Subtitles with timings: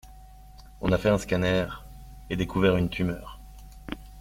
[0.81, 1.67] On a fait un scanner
[2.31, 3.39] et découvert une tumeur.